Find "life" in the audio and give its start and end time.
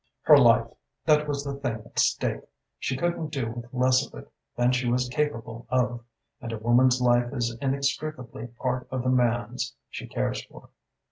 0.35-0.67, 6.99-7.31